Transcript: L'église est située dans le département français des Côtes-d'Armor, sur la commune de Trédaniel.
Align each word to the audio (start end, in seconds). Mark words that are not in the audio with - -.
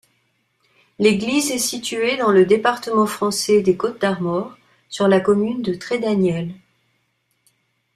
L'église 0.97 1.51
est 1.51 1.59
située 1.59 2.17
dans 2.17 2.31
le 2.31 2.47
département 2.47 3.05
français 3.05 3.61
des 3.61 3.77
Côtes-d'Armor, 3.77 4.51
sur 4.89 5.07
la 5.07 5.19
commune 5.19 5.61
de 5.61 5.75
Trédaniel. 5.75 6.55